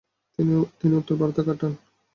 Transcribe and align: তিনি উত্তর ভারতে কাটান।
তিনি 0.79 0.93
উত্তর 0.99 1.15
ভারতে 1.21 1.41
কাটান। 1.47 1.73